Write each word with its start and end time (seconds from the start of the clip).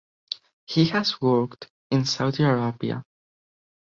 He 0.65 0.85
has 0.87 1.21
worked 1.21 1.69
in 1.91 2.05
Saudi 2.05 2.41
Arabia. 2.41 3.03